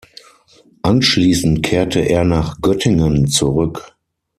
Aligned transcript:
Anschließend 0.81 1.61
kehrte 1.61 1.99
er 1.99 2.23
nach 2.23 2.59
Göttingen 2.59 3.27
zurück. 3.27 3.95